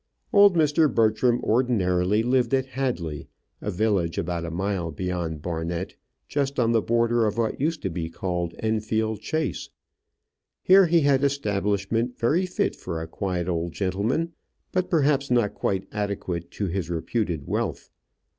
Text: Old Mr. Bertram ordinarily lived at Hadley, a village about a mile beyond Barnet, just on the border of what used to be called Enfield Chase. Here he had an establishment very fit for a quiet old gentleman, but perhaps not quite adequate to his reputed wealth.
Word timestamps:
Old 0.33 0.55
Mr. 0.55 0.91
Bertram 0.91 1.43
ordinarily 1.43 2.23
lived 2.23 2.55
at 2.55 2.65
Hadley, 2.65 3.27
a 3.61 3.69
village 3.69 4.17
about 4.17 4.43
a 4.45 4.49
mile 4.49 4.89
beyond 4.89 5.43
Barnet, 5.43 5.95
just 6.27 6.59
on 6.59 6.71
the 6.71 6.81
border 6.81 7.27
of 7.27 7.37
what 7.37 7.61
used 7.61 7.83
to 7.83 7.89
be 7.91 8.09
called 8.09 8.55
Enfield 8.57 9.19
Chase. 9.21 9.69
Here 10.63 10.87
he 10.87 11.01
had 11.01 11.19
an 11.19 11.27
establishment 11.27 12.17
very 12.17 12.47
fit 12.47 12.75
for 12.75 12.99
a 12.99 13.05
quiet 13.07 13.47
old 13.47 13.73
gentleman, 13.73 14.33
but 14.71 14.89
perhaps 14.89 15.29
not 15.29 15.53
quite 15.53 15.87
adequate 15.91 16.49
to 16.49 16.65
his 16.65 16.89
reputed 16.89 17.45
wealth. 17.45 17.91